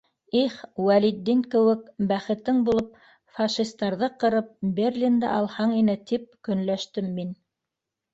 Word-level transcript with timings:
«Их, 0.37 0.53
Вәлетдин 0.85 1.41
кеүек, 1.55 1.81
бәхетең 2.11 2.63
булып, 2.69 2.87
фашистарҙы 3.39 4.09
ҡырып, 4.23 4.49
Берлинды 4.79 5.29
алһаң 5.33 5.75
ине»,- 5.83 5.95
тип 6.13 6.25
көнләштем 6.49 7.13
мин. 7.19 7.31